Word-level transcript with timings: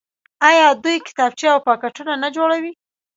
آیا 0.49 0.65
دوی 0.83 0.97
کتابچې 1.07 1.47
او 1.53 1.59
پاکټونه 1.67 2.13
نه 2.23 2.29
جوړوي؟ 2.35 2.73